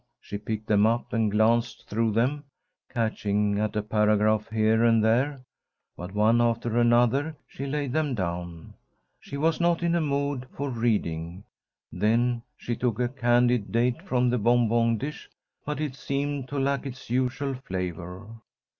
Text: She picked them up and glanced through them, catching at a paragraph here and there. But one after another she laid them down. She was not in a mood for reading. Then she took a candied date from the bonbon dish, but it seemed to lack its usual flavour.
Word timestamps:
She 0.19 0.39
picked 0.39 0.65
them 0.65 0.87
up 0.87 1.13
and 1.13 1.29
glanced 1.29 1.87
through 1.87 2.13
them, 2.13 2.43
catching 2.91 3.59
at 3.59 3.75
a 3.75 3.83
paragraph 3.83 4.49
here 4.49 4.83
and 4.83 5.03
there. 5.05 5.41
But 5.95 6.15
one 6.15 6.41
after 6.41 6.79
another 6.79 7.35
she 7.47 7.67
laid 7.67 7.93
them 7.93 8.15
down. 8.15 8.73
She 9.19 9.37
was 9.37 9.61
not 9.61 9.83
in 9.83 9.93
a 9.93 10.01
mood 10.01 10.47
for 10.57 10.71
reading. 10.71 11.43
Then 11.91 12.41
she 12.57 12.75
took 12.75 12.99
a 12.99 13.09
candied 13.09 13.71
date 13.71 14.01
from 14.01 14.31
the 14.31 14.39
bonbon 14.39 14.97
dish, 14.97 15.29
but 15.67 15.79
it 15.79 15.93
seemed 15.93 16.47
to 16.47 16.57
lack 16.57 16.87
its 16.87 17.11
usual 17.11 17.53
flavour. 17.53 18.25